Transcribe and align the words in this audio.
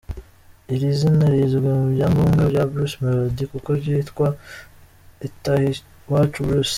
Iri 0.73 0.89
zina 0.99 1.25
rizwi 1.33 1.67
mu 1.77 1.85
byangombwa 1.93 2.43
bya 2.51 2.63
Bruce 2.69 2.95
Melody 3.01 3.43
kuko 3.51 3.69
yitwa 3.83 4.27
Itahiwacu 5.27 6.39
Bruce. 6.47 6.69